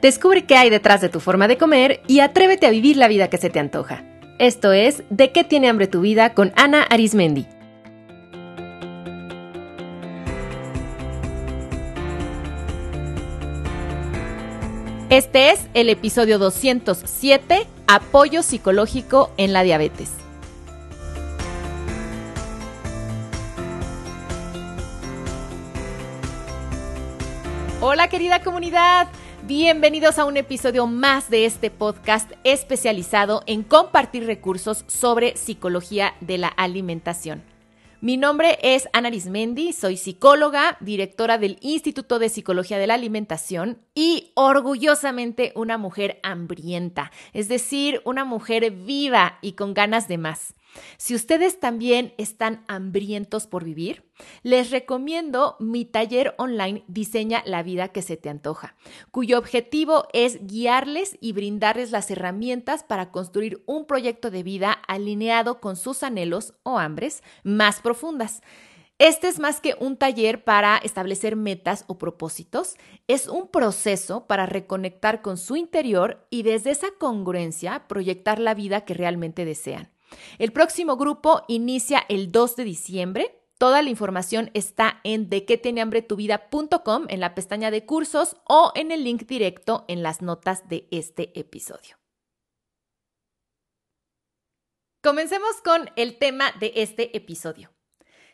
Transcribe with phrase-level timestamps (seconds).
[0.00, 3.28] Descubre qué hay detrás de tu forma de comer y atrévete a vivir la vida
[3.28, 4.02] que se te antoja.
[4.38, 7.46] Esto es De qué tiene hambre tu vida con Ana Arismendi.
[15.10, 20.12] Este es el episodio 207, Apoyo psicológico en la diabetes.
[27.82, 29.08] Hola querida comunidad,
[29.50, 36.38] Bienvenidos a un episodio más de este podcast especializado en compartir recursos sobre psicología de
[36.38, 37.42] la alimentación.
[38.00, 43.78] Mi nombre es Ana Arismendi, soy psicóloga, directora del Instituto de Psicología de la Alimentación
[43.92, 50.54] y orgullosamente una mujer hambrienta, es decir, una mujer viva y con ganas de más.
[50.96, 54.04] Si ustedes también están hambrientos por vivir,
[54.42, 58.76] les recomiendo mi taller online Diseña la vida que se te antoja,
[59.10, 65.60] cuyo objetivo es guiarles y brindarles las herramientas para construir un proyecto de vida alineado
[65.60, 68.42] con sus anhelos o hambres más profundas.
[69.00, 72.76] Este es más que un taller para establecer metas o propósitos,
[73.08, 78.84] es un proceso para reconectar con su interior y desde esa congruencia proyectar la vida
[78.84, 79.90] que realmente desean.
[80.38, 83.36] El próximo grupo inicia el 2 de diciembre.
[83.58, 87.84] Toda la información está en de qué tiene hambre tu vida.com en la pestaña de
[87.84, 91.98] cursos o en el link directo en las notas de este episodio.
[95.02, 97.70] Comencemos con el tema de este episodio.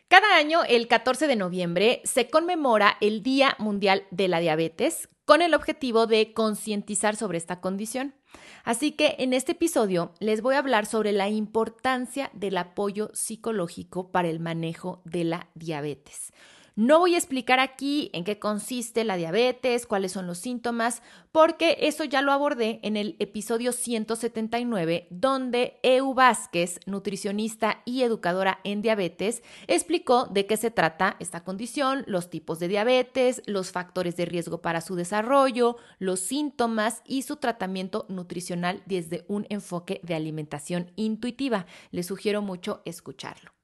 [0.09, 5.41] Cada año, el 14 de noviembre, se conmemora el Día Mundial de la Diabetes con
[5.41, 8.15] el objetivo de concientizar sobre esta condición.
[8.63, 14.09] Así que en este episodio les voy a hablar sobre la importancia del apoyo psicológico
[14.09, 16.31] para el manejo de la diabetes.
[16.77, 21.75] No voy a explicar aquí en qué consiste la diabetes, cuáles son los síntomas, porque
[21.81, 28.83] eso ya lo abordé en el episodio 179, donde Eu Vázquez, nutricionista y educadora en
[28.83, 34.25] diabetes, explicó de qué se trata esta condición, los tipos de diabetes, los factores de
[34.25, 40.91] riesgo para su desarrollo, los síntomas y su tratamiento nutricional desde un enfoque de alimentación
[40.95, 41.65] intuitiva.
[41.89, 43.56] Les sugiero mucho escucharlo.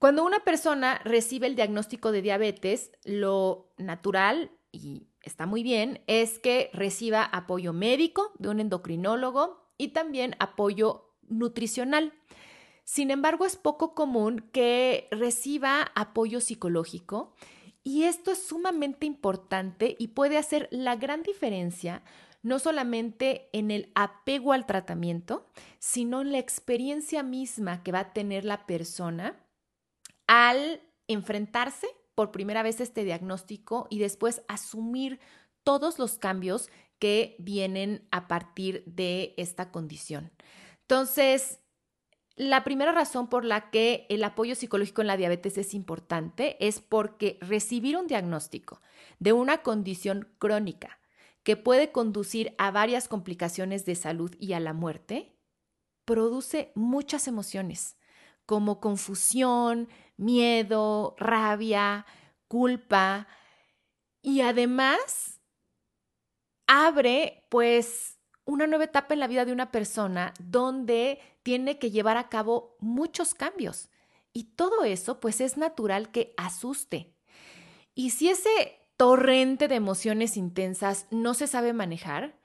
[0.00, 6.38] Cuando una persona recibe el diagnóstico de diabetes, lo natural, y está muy bien, es
[6.38, 12.14] que reciba apoyo médico de un endocrinólogo y también apoyo nutricional.
[12.82, 17.34] Sin embargo, es poco común que reciba apoyo psicológico
[17.84, 22.02] y esto es sumamente importante y puede hacer la gran diferencia
[22.42, 25.46] no solamente en el apego al tratamiento,
[25.78, 29.38] sino en la experiencia misma que va a tener la persona
[30.30, 35.18] al enfrentarse por primera vez este diagnóstico y después asumir
[35.64, 36.70] todos los cambios
[37.00, 40.30] que vienen a partir de esta condición.
[40.82, 41.58] Entonces,
[42.36, 46.78] la primera razón por la que el apoyo psicológico en la diabetes es importante es
[46.78, 48.80] porque recibir un diagnóstico
[49.18, 51.00] de una condición crónica
[51.42, 55.34] que puede conducir a varias complicaciones de salud y a la muerte
[56.04, 57.96] produce muchas emociones
[58.50, 59.88] como confusión,
[60.20, 62.06] miedo, rabia,
[62.48, 63.26] culpa
[64.22, 65.40] y además
[66.66, 72.16] abre pues una nueva etapa en la vida de una persona donde tiene que llevar
[72.16, 73.88] a cabo muchos cambios
[74.32, 77.14] y todo eso pues es natural que asuste.
[77.94, 82.38] Y si ese torrente de emociones intensas no se sabe manejar,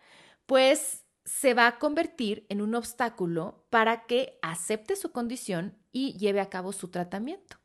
[0.46, 6.40] pues se va a convertir en un obstáculo para que acepte su condición y lleve
[6.40, 7.58] a cabo su tratamiento.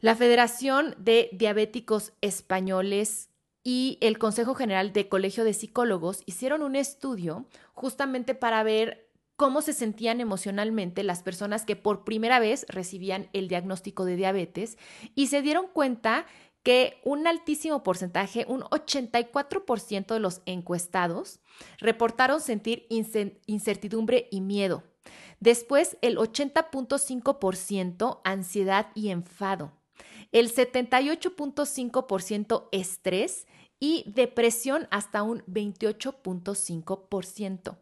[0.00, 3.30] La Federación de Diabéticos Españoles
[3.64, 9.60] y el Consejo General de Colegio de Psicólogos hicieron un estudio justamente para ver cómo
[9.60, 14.78] se sentían emocionalmente las personas que por primera vez recibían el diagnóstico de diabetes
[15.16, 16.26] y se dieron cuenta
[16.62, 21.40] que un altísimo porcentaje, un 84% de los encuestados,
[21.78, 22.86] reportaron sentir
[23.46, 24.84] incertidumbre y miedo
[25.40, 29.72] Después, el 80.5% ansiedad y enfado.
[30.32, 33.46] El 78.5% estrés
[33.80, 37.78] y depresión hasta un 28.5%.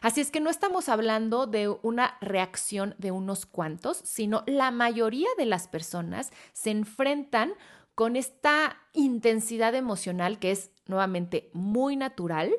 [0.00, 5.28] Así es que no estamos hablando de una reacción de unos cuantos, sino la mayoría
[5.36, 7.54] de las personas se enfrentan
[7.94, 12.52] con esta intensidad emocional que es nuevamente muy natural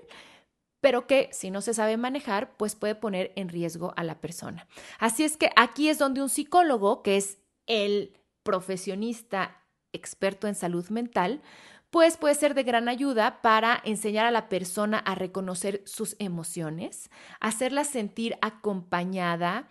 [0.83, 4.68] pero que si no se sabe manejar, pues puede poner en riesgo a la persona.
[5.00, 7.38] Así es que aquí es donde un psicólogo, que es
[7.68, 9.63] el profesionista
[9.94, 11.42] experto en salud mental,
[11.90, 17.12] pues puede ser de gran ayuda para enseñar a la persona a reconocer sus emociones,
[17.40, 19.68] hacerla sentir acompañada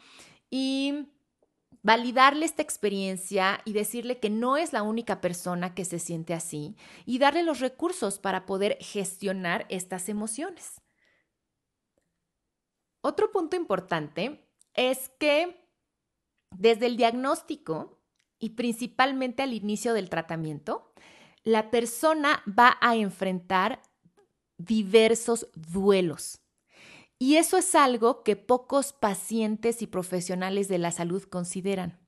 [0.48, 1.08] y
[1.82, 6.76] validarle esta experiencia y decirle que no es la única persona que se siente así
[7.06, 10.80] y darle los recursos para poder gestionar estas emociones.
[13.00, 15.68] Otro punto importante es que
[16.52, 18.01] desde el diagnóstico
[18.42, 20.92] y principalmente al inicio del tratamiento,
[21.44, 23.80] la persona va a enfrentar
[24.58, 26.40] diversos duelos.
[27.20, 32.00] Y eso es algo que pocos pacientes y profesionales de la salud consideran.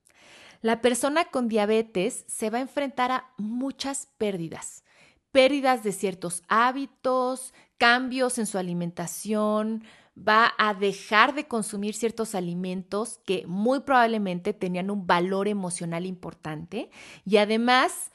[0.61, 4.83] La persona con diabetes se va a enfrentar a muchas pérdidas.
[5.31, 9.85] Pérdidas de ciertos hábitos, cambios en su alimentación,
[10.17, 16.91] va a dejar de consumir ciertos alimentos que muy probablemente tenían un valor emocional importante
[17.25, 18.13] y además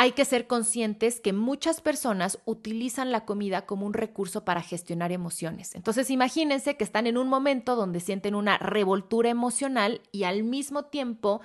[0.00, 5.10] hay que ser conscientes que muchas personas utilizan la comida como un recurso para gestionar
[5.10, 5.74] emociones.
[5.74, 10.84] Entonces imagínense que están en un momento donde sienten una revoltura emocional y al mismo
[10.84, 11.40] tiempo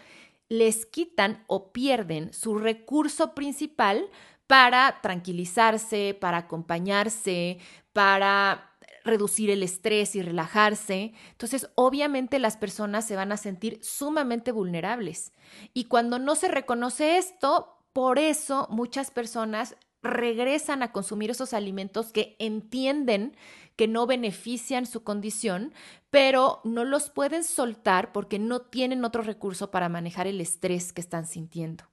[0.49, 4.05] les quitan o pierden su recurso principal
[4.45, 7.57] para tranquilizarse, para acompañarse,
[7.91, 8.72] para
[9.03, 11.13] reducir el estrés y relajarse.
[11.31, 15.33] Entonces, obviamente las personas se van a sentir sumamente vulnerables.
[15.73, 22.11] Y cuando no se reconoce esto, por eso muchas personas regresan a consumir esos alimentos
[22.11, 23.35] que entienden
[23.75, 25.73] que no benefician su condición,
[26.09, 31.01] pero no los pueden soltar porque no tienen otro recurso para manejar el estrés que
[31.01, 31.85] están sintiendo.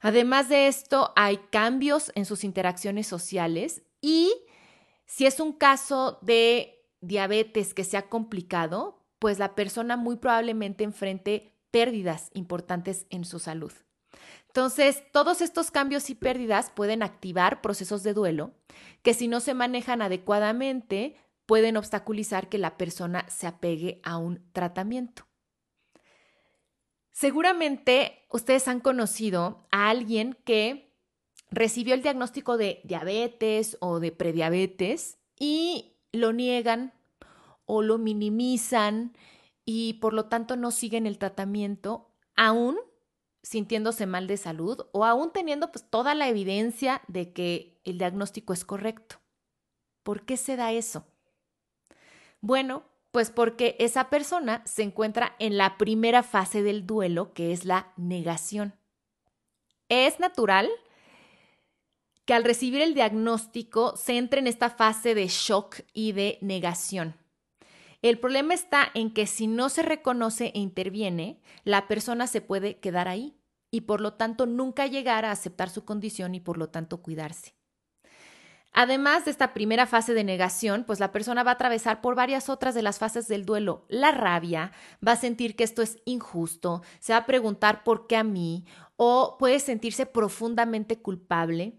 [0.00, 4.32] Además de esto, hay cambios en sus interacciones sociales y
[5.10, 11.58] si es un caso de diabetes que sea complicado, pues la persona muy probablemente enfrente
[11.72, 13.72] pérdidas importantes en su salud.
[14.46, 18.52] Entonces, todos estos cambios y pérdidas pueden activar procesos de duelo
[19.02, 24.48] que si no se manejan adecuadamente pueden obstaculizar que la persona se apegue a un
[24.52, 25.26] tratamiento.
[27.10, 30.89] Seguramente ustedes han conocido a alguien que
[31.50, 36.92] recibió el diagnóstico de diabetes o de prediabetes y lo niegan
[37.66, 39.16] o lo minimizan
[39.64, 42.78] y por lo tanto no siguen el tratamiento aún
[43.42, 48.52] sintiéndose mal de salud o aún teniendo pues, toda la evidencia de que el diagnóstico
[48.52, 49.16] es correcto.
[50.02, 51.06] ¿Por qué se da eso?
[52.40, 57.64] Bueno, pues porque esa persona se encuentra en la primera fase del duelo, que es
[57.64, 58.74] la negación.
[59.88, 60.70] Es natural
[62.24, 67.14] que al recibir el diagnóstico se entre en esta fase de shock y de negación.
[68.02, 72.78] El problema está en que si no se reconoce e interviene, la persona se puede
[72.78, 73.36] quedar ahí
[73.70, 77.54] y por lo tanto nunca llegar a aceptar su condición y por lo tanto cuidarse.
[78.72, 82.48] Además de esta primera fase de negación, pues la persona va a atravesar por varias
[82.48, 83.84] otras de las fases del duelo.
[83.88, 84.70] La rabia,
[85.06, 88.64] va a sentir que esto es injusto, se va a preguntar por qué a mí
[88.96, 91.78] o puede sentirse profundamente culpable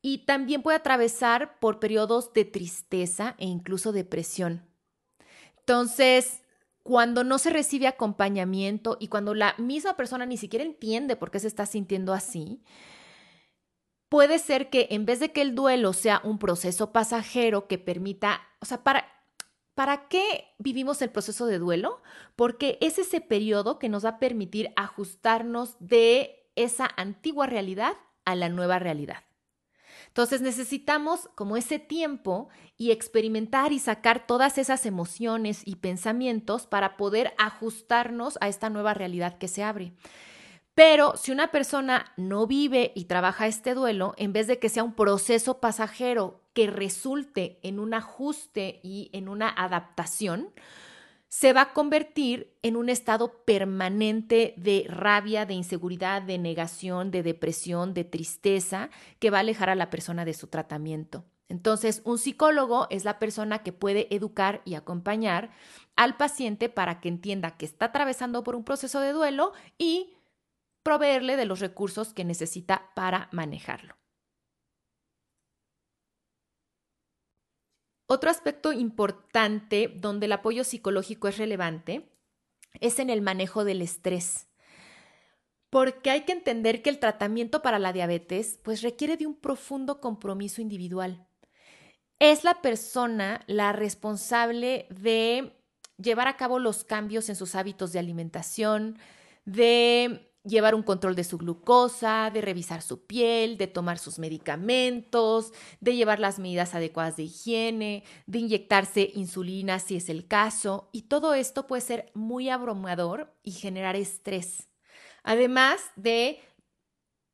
[0.00, 4.66] y también puede atravesar por periodos de tristeza e incluso depresión.
[5.58, 6.42] Entonces,
[6.82, 11.40] cuando no se recibe acompañamiento y cuando la misma persona ni siquiera entiende por qué
[11.40, 12.62] se está sintiendo así,
[14.08, 18.40] puede ser que en vez de que el duelo sea un proceso pasajero que permita,
[18.60, 19.04] o sea, para,
[19.74, 22.00] ¿para qué vivimos el proceso de duelo?
[22.36, 27.92] Porque es ese periodo que nos va a permitir ajustarnos de esa antigua realidad
[28.24, 29.27] a la nueva realidad.
[30.08, 36.96] Entonces necesitamos como ese tiempo y experimentar y sacar todas esas emociones y pensamientos para
[36.96, 39.92] poder ajustarnos a esta nueva realidad que se abre.
[40.74, 44.84] Pero si una persona no vive y trabaja este duelo, en vez de que sea
[44.84, 50.50] un proceso pasajero que resulte en un ajuste y en una adaptación,
[51.28, 57.22] se va a convertir en un estado permanente de rabia, de inseguridad, de negación, de
[57.22, 61.24] depresión, de tristeza, que va a alejar a la persona de su tratamiento.
[61.48, 65.50] Entonces, un psicólogo es la persona que puede educar y acompañar
[65.96, 70.14] al paciente para que entienda que está atravesando por un proceso de duelo y
[70.82, 73.96] proveerle de los recursos que necesita para manejarlo.
[78.10, 82.10] Otro aspecto importante donde el apoyo psicológico es relevante
[82.80, 84.48] es en el manejo del estrés.
[85.68, 90.00] Porque hay que entender que el tratamiento para la diabetes pues requiere de un profundo
[90.00, 91.26] compromiso individual.
[92.18, 95.52] Es la persona la responsable de
[95.98, 98.98] llevar a cabo los cambios en sus hábitos de alimentación,
[99.44, 105.52] de llevar un control de su glucosa, de revisar su piel, de tomar sus medicamentos,
[105.80, 111.02] de llevar las medidas adecuadas de higiene, de inyectarse insulina si es el caso, y
[111.02, 114.68] todo esto puede ser muy abrumador y generar estrés.
[115.22, 116.40] Además de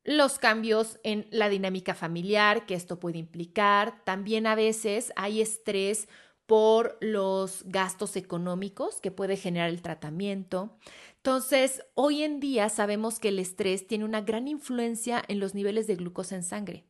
[0.03, 6.07] los cambios en la dinámica familiar que esto puede implicar, también a veces hay estrés
[6.45, 10.77] por los gastos económicos que puede generar el tratamiento.
[11.25, 15.87] Entonces, hoy en día sabemos que el estrés tiene una gran influencia en los niveles
[15.87, 16.85] de glucosa en sangre.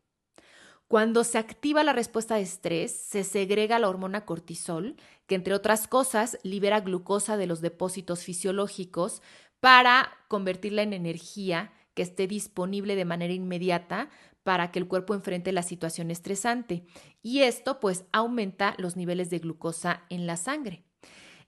[0.90, 5.88] Cuando se activa la respuesta de estrés, se segrega la hormona cortisol, que entre otras
[5.88, 9.22] cosas libera glucosa de los depósitos fisiológicos
[9.62, 14.10] para convertirla en energía que esté disponible de manera inmediata
[14.44, 16.84] para que el cuerpo enfrente la situación estresante.
[17.24, 20.84] Y esto pues aumenta los niveles de glucosa en la sangre.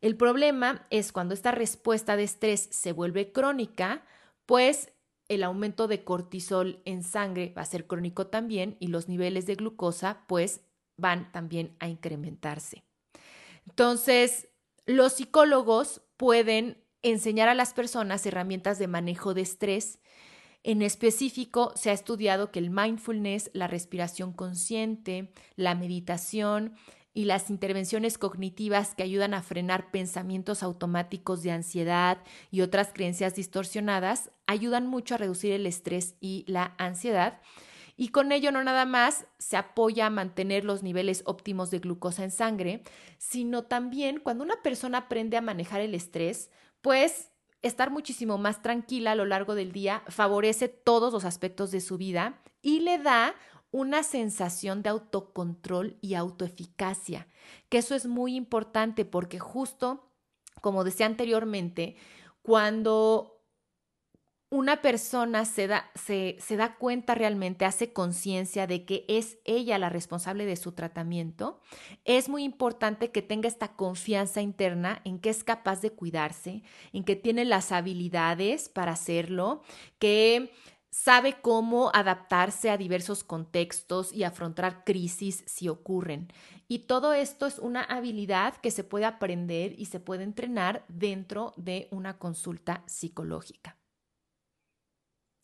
[0.02, 4.04] El problema es cuando esta respuesta de estrés se vuelve crónica,
[4.46, 4.94] pues
[5.28, 9.56] el aumento de cortisol en sangre va a ser crónico también y los niveles de
[9.56, 10.62] glucosa pues
[10.98, 12.84] van también a incrementarse.
[13.68, 14.48] Entonces,
[14.86, 20.00] los psicólogos pueden enseñar a las personas herramientas de manejo de estrés.
[20.64, 26.76] En específico, se ha estudiado que el mindfulness, la respiración consciente, la meditación
[27.18, 32.20] y las intervenciones cognitivas que ayudan a frenar pensamientos automáticos de ansiedad
[32.52, 37.42] y otras creencias distorsionadas ayudan mucho a reducir el estrés y la ansiedad.
[37.96, 42.24] Y con ello no nada más se apoya a mantener los niveles óptimos de glucosa
[42.24, 42.84] en sangre,
[43.18, 47.32] sino también cuando una persona aprende a manejar el estrés, pues
[47.64, 51.98] estar muchísimo más tranquila a lo largo del día favorece todos los aspectos de su
[51.98, 53.34] vida y le da
[53.72, 57.28] una sensación de autocontrol y autoeficacia,
[57.70, 60.12] que eso es muy importante porque justo,
[60.62, 61.96] como decía anteriormente,
[62.42, 63.38] cuando
[64.50, 69.78] una persona se da, se, se da cuenta realmente, hace conciencia de que es ella
[69.78, 71.60] la responsable de su tratamiento,
[72.06, 77.04] es muy importante que tenga esta confianza interna en que es capaz de cuidarse, en
[77.04, 79.64] que tiene las habilidades para hacerlo,
[80.00, 80.54] que
[80.90, 86.28] sabe cómo adaptarse a diversos contextos y afrontar crisis si ocurren.
[86.68, 91.54] Y todo esto es una habilidad que se puede aprender y se puede entrenar dentro
[91.58, 93.78] de una consulta psicológica.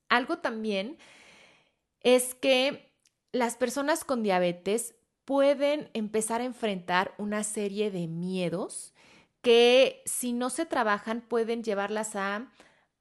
[0.10, 0.98] Algo también
[2.02, 2.94] es que
[3.32, 4.96] las personas con diabetes
[5.26, 8.94] pueden empezar a enfrentar una serie de miedos
[9.42, 12.52] que si no se trabajan pueden llevarlas a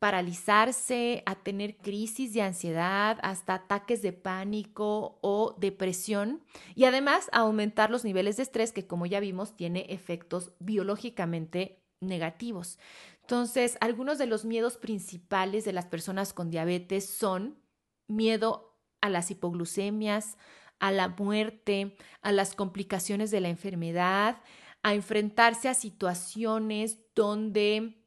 [0.02, 6.42] paralizarse, a tener crisis de ansiedad, hasta ataques de pánico o depresión
[6.74, 12.80] y además aumentar los niveles de estrés que como ya vimos tiene efectos biológicamente negativos.
[13.20, 17.62] Entonces, algunos de los miedos principales de las personas con diabetes son
[18.08, 20.36] miedo a las hipoglucemias,
[20.80, 24.42] a la muerte, a las complicaciones de la enfermedad,
[24.82, 28.01] a enfrentarse a situaciones donde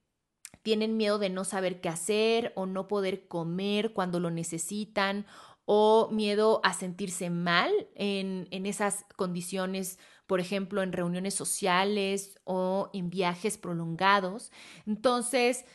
[0.65, 5.27] tienen miedo de no saber qué hacer o no poder comer cuando lo necesitan
[5.65, 12.89] o miedo a sentirse mal en, en esas condiciones, por ejemplo, en reuniones sociales o
[12.93, 14.51] en viajes prolongados.
[14.88, 15.65] Entonces,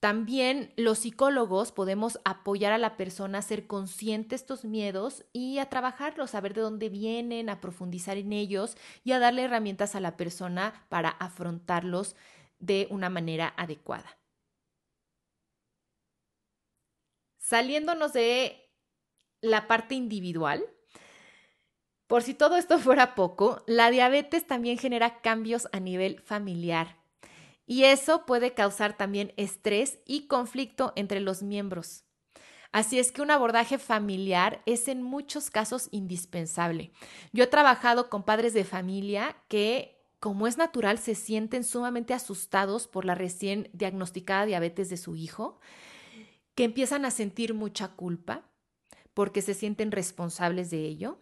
[0.00, 5.58] también los psicólogos podemos apoyar a la persona a ser consciente de estos miedos y
[5.58, 9.94] a trabajarlos, a ver de dónde vienen, a profundizar en ellos y a darle herramientas
[9.94, 12.16] a la persona para afrontarlos
[12.58, 14.18] de una manera adecuada.
[17.38, 18.70] Saliéndonos de
[19.40, 20.64] la parte individual,
[22.06, 26.96] por si todo esto fuera poco, la diabetes también genera cambios a nivel familiar
[27.66, 32.04] y eso puede causar también estrés y conflicto entre los miembros.
[32.72, 36.92] Así es que un abordaje familiar es en muchos casos indispensable.
[37.32, 42.88] Yo he trabajado con padres de familia que como es natural, se sienten sumamente asustados
[42.88, 45.60] por la recién diagnosticada diabetes de su hijo,
[46.54, 48.42] que empiezan a sentir mucha culpa
[49.14, 51.18] porque se sienten responsables de ello.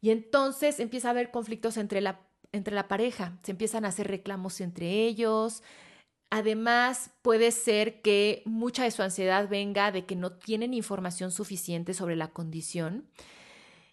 [0.00, 2.20] Y entonces empieza a haber conflictos entre la,
[2.50, 5.62] entre la pareja, se empiezan a hacer reclamos entre ellos.
[6.30, 11.94] Además, puede ser que mucha de su ansiedad venga de que no tienen información suficiente
[11.94, 13.06] sobre la condición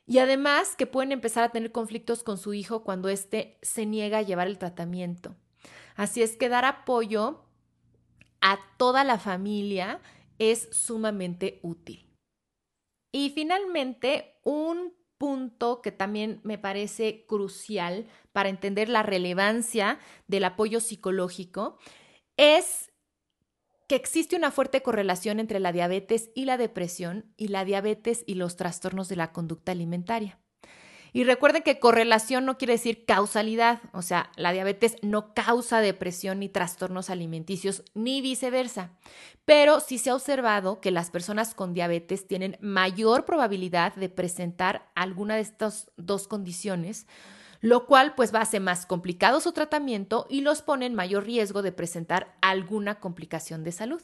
[0.09, 4.17] y además que pueden empezar a tener conflictos con su hijo cuando éste se niega
[4.17, 5.35] a llevar el tratamiento.
[5.95, 7.45] Así es que dar apoyo
[8.41, 10.01] a toda la familia
[10.39, 12.09] es sumamente útil.
[13.11, 20.79] Y finalmente, un punto que también me parece crucial para entender la relevancia del apoyo
[20.79, 21.77] psicológico
[22.35, 22.88] es
[23.89, 28.35] que existe una fuerte correlación entre la diabetes y la depresión y la diabetes y
[28.35, 30.37] los trastornos de la conducta alimentaria.
[31.11, 36.37] Y recuerden que correlación no quiere decir causalidad, o sea, la diabetes no causa depresión
[36.37, 38.91] ni trastornos alimenticios, ni viceversa.
[39.43, 44.91] Pero sí se ha observado que las personas con diabetes tienen mayor probabilidad de presentar
[44.93, 47.07] alguna de estas dos condiciones,
[47.61, 51.25] lo cual pues va a hacer más complicado su tratamiento y los pone en mayor
[51.25, 54.01] riesgo de presentar alguna complicación de salud.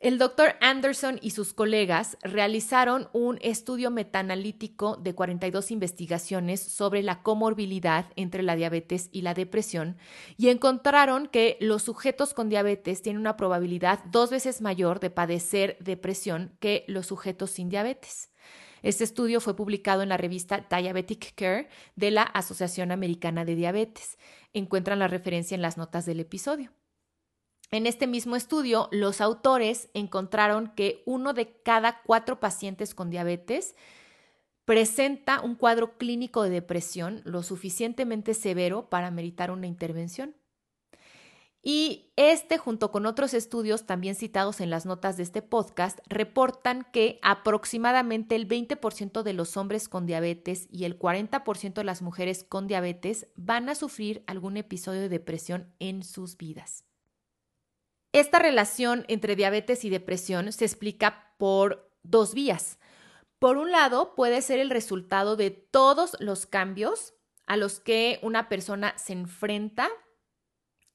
[0.00, 7.24] El doctor Anderson y sus colegas realizaron un estudio metaanalítico de 42 investigaciones sobre la
[7.24, 9.96] comorbilidad entre la diabetes y la depresión
[10.36, 15.76] y encontraron que los sujetos con diabetes tienen una probabilidad dos veces mayor de padecer
[15.80, 18.30] depresión que los sujetos sin diabetes.
[18.82, 24.18] Este estudio fue publicado en la revista Diabetic Care de la Asociación Americana de Diabetes.
[24.52, 26.72] Encuentran la referencia en las notas del episodio.
[27.70, 33.74] En este mismo estudio, los autores encontraron que uno de cada cuatro pacientes con diabetes
[34.64, 40.34] presenta un cuadro clínico de depresión lo suficientemente severo para meritar una intervención.
[41.62, 46.86] Y este, junto con otros estudios también citados en las notas de este podcast, reportan
[46.92, 52.44] que aproximadamente el 20% de los hombres con diabetes y el 40% de las mujeres
[52.44, 56.84] con diabetes van a sufrir algún episodio de depresión en sus vidas.
[58.12, 62.78] Esta relación entre diabetes y depresión se explica por dos vías.
[63.38, 67.14] Por un lado, puede ser el resultado de todos los cambios
[67.46, 69.88] a los que una persona se enfrenta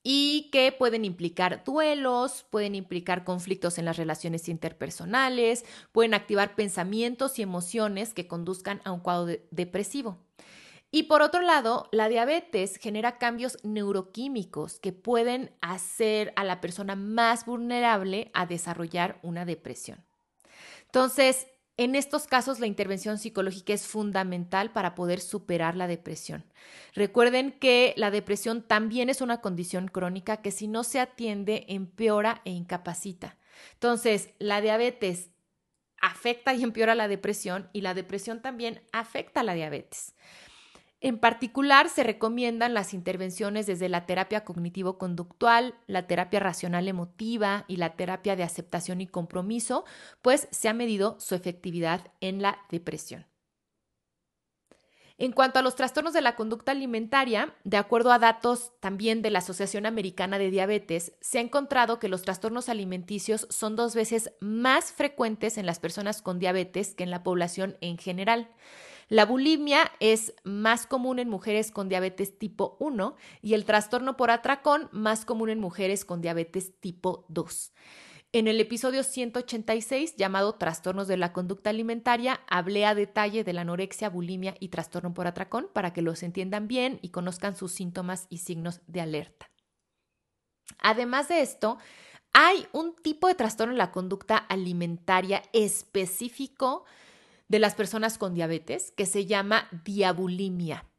[0.03, 7.39] y que pueden implicar duelos, pueden implicar conflictos en las relaciones interpersonales, pueden activar pensamientos
[7.39, 10.19] y emociones que conduzcan a un cuadro depresivo.
[10.91, 16.95] Y por otro lado, la diabetes genera cambios neuroquímicos que pueden hacer a la persona
[16.95, 20.05] más vulnerable a desarrollar una depresión.
[20.85, 26.45] Entonces, en estos casos, la intervención psicológica es fundamental para poder superar la depresión.
[26.93, 32.41] Recuerden que la depresión también es una condición crónica que si no se atiende empeora
[32.45, 33.37] e incapacita.
[33.73, 35.31] Entonces, la diabetes
[35.99, 40.15] afecta y empeora la depresión y la depresión también afecta a la diabetes.
[41.03, 47.75] En particular, se recomiendan las intervenciones desde la terapia cognitivo-conductual, la terapia racional emotiva y
[47.75, 49.83] la terapia de aceptación y compromiso,
[50.21, 53.25] pues se ha medido su efectividad en la depresión.
[55.17, 59.29] En cuanto a los trastornos de la conducta alimentaria, de acuerdo a datos también de
[59.29, 64.31] la Asociación Americana de Diabetes, se ha encontrado que los trastornos alimenticios son dos veces
[64.39, 68.49] más frecuentes en las personas con diabetes que en la población en general.
[69.13, 74.31] La bulimia es más común en mujeres con diabetes tipo 1 y el trastorno por
[74.31, 77.73] atracón más común en mujeres con diabetes tipo 2.
[78.31, 83.61] En el episodio 186, llamado Trastornos de la conducta alimentaria, hablé a detalle de la
[83.61, 88.25] anorexia, bulimia y trastorno por atracón para que los entiendan bien y conozcan sus síntomas
[88.31, 89.45] y signos de alerta.
[90.79, 91.77] Además de esto,
[92.33, 96.85] hay un tipo de trastorno en la conducta alimentaria específico
[97.53, 100.89] de las personas con diabetes que se llama diabulimia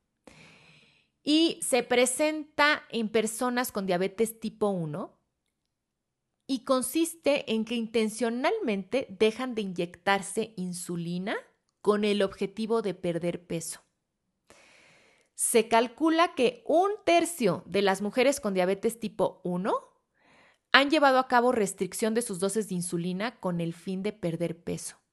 [1.24, 5.18] y se presenta en personas con diabetes tipo 1
[6.46, 11.34] y consiste en que intencionalmente dejan de inyectarse insulina
[11.80, 13.80] con el objetivo de perder peso.
[15.34, 19.74] Se calcula que un tercio de las mujeres con diabetes tipo 1
[20.70, 24.62] han llevado a cabo restricción de sus dosis de insulina con el fin de perder
[24.62, 25.03] peso.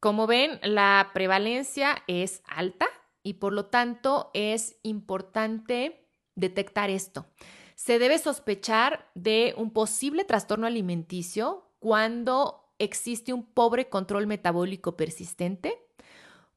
[0.00, 2.86] Como ven, la prevalencia es alta
[3.22, 7.26] y por lo tanto es importante detectar esto.
[7.74, 15.78] Se debe sospechar de un posible trastorno alimenticio cuando existe un pobre control metabólico persistente,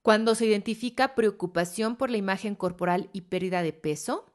[0.02, 4.26] cuando se identifica preocupación por la imagen corporal y pérdida de peso,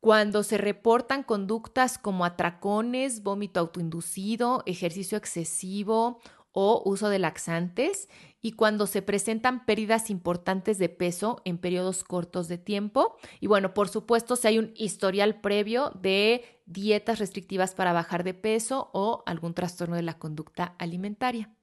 [0.00, 6.20] cuando se reportan conductas como atracones, vómito autoinducido, ejercicio excesivo
[6.58, 8.08] o uso de laxantes
[8.40, 13.18] y cuando se presentan pérdidas importantes de peso en periodos cortos de tiempo.
[13.40, 18.32] Y bueno, por supuesto, si hay un historial previo de dietas restrictivas para bajar de
[18.32, 21.54] peso o algún trastorno de la conducta alimentaria.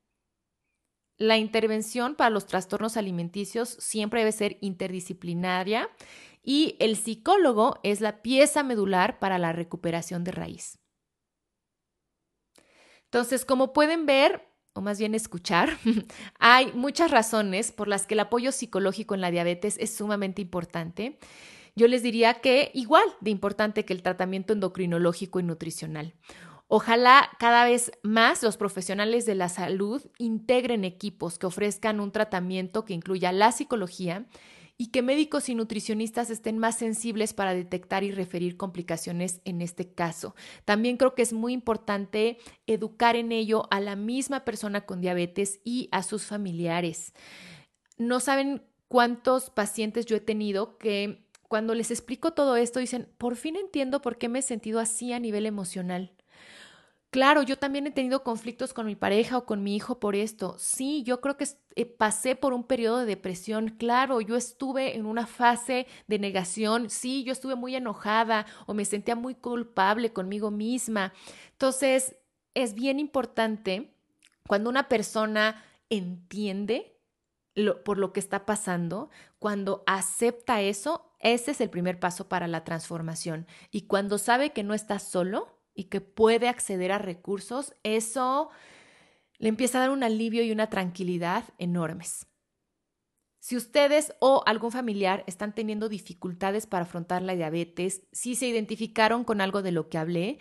[1.17, 5.89] La intervención para los trastornos alimenticios siempre debe ser interdisciplinaria
[6.43, 10.77] y el psicólogo es la pieza medular para la recuperación de raíz.
[13.05, 15.77] Entonces, como pueden ver, o más bien escuchar,
[16.39, 21.17] hay muchas razones por las que el apoyo psicológico en la diabetes es sumamente importante.
[21.75, 26.13] Yo les diría que igual de importante que el tratamiento endocrinológico y nutricional.
[26.67, 32.85] Ojalá cada vez más los profesionales de la salud integren equipos que ofrezcan un tratamiento
[32.85, 34.25] que incluya la psicología
[34.77, 39.93] y que médicos y nutricionistas estén más sensibles para detectar y referir complicaciones en este
[39.93, 40.35] caso.
[40.65, 45.59] También creo que es muy importante educar en ello a la misma persona con diabetes
[45.63, 47.13] y a sus familiares.
[47.97, 53.35] No saben cuántos pacientes yo he tenido que cuando les explico todo esto dicen, por
[53.35, 56.11] fin entiendo por qué me he sentido así a nivel emocional.
[57.13, 60.55] Claro, yo también he tenido conflictos con mi pareja o con mi hijo por esto.
[60.57, 63.69] Sí, yo creo que eh, pasé por un periodo de depresión.
[63.69, 66.89] Claro, yo estuve en una fase de negación.
[66.89, 71.13] Sí, yo estuve muy enojada o me sentía muy culpable conmigo misma.
[71.51, 72.15] Entonces,
[72.55, 73.93] es bien importante
[74.47, 76.99] cuando una persona entiende
[77.85, 82.63] por lo que está pasando, cuando acepta eso, ese es el primer paso para la
[82.63, 83.45] transformación.
[83.69, 88.49] Y cuando sabe que no está solo, y que puede acceder a recursos, eso
[89.37, 92.27] le empieza a dar un alivio y una tranquilidad enormes.
[93.39, 99.25] Si ustedes o algún familiar están teniendo dificultades para afrontar la diabetes, si se identificaron
[99.25, 100.39] con algo de lo que hablé,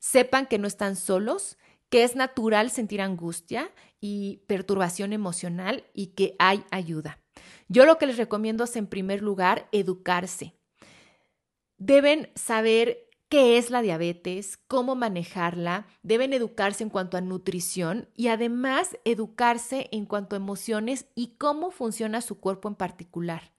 [0.00, 1.58] sepan que no están solos,
[1.90, 7.20] que es natural sentir angustia y perturbación emocional y que hay ayuda.
[7.68, 10.56] Yo lo que les recomiendo es en primer lugar educarse.
[11.78, 18.26] Deben saber qué es la diabetes, cómo manejarla, deben educarse en cuanto a nutrición y
[18.26, 23.52] además educarse en cuanto a emociones y cómo funciona su cuerpo en particular.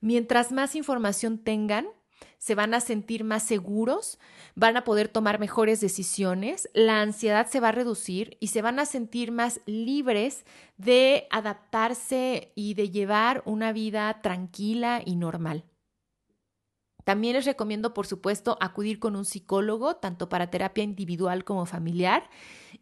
[0.00, 1.88] Mientras más información tengan,
[2.36, 4.18] se van a sentir más seguros,
[4.54, 8.78] van a poder tomar mejores decisiones, la ansiedad se va a reducir y se van
[8.78, 10.44] a sentir más libres
[10.76, 15.64] de adaptarse y de llevar una vida tranquila y normal.
[17.08, 22.28] También les recomiendo, por supuesto, acudir con un psicólogo, tanto para terapia individual como familiar.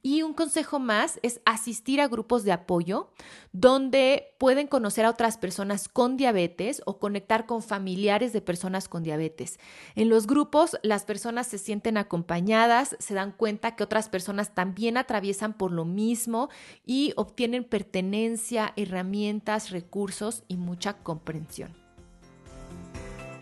[0.03, 3.09] Y un consejo más es asistir a grupos de apoyo
[3.53, 9.05] donde pueden conocer a otras personas con diabetes o conectar con familiares de personas con
[9.05, 9.61] diabetes.
[9.95, 14.97] En los grupos las personas se sienten acompañadas, se dan cuenta que otras personas también
[14.97, 16.49] atraviesan por lo mismo
[16.85, 21.86] y obtienen pertenencia, herramientas, recursos y mucha comprensión.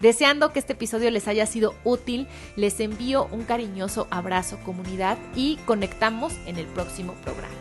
[0.00, 2.26] Deseando que este episodio les haya sido útil,
[2.56, 7.54] les envío un cariñoso abrazo comunidad y conectamos en el próximo programa.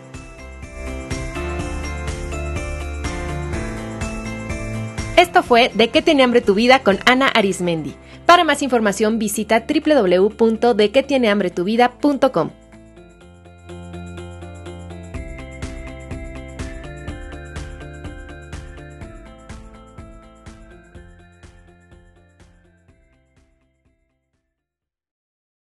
[5.16, 7.96] Esto fue De qué tiene hambre tu vida con Ana Arismendi.
[8.26, 12.63] Para más información visita www.dequetienehambretuvida.com.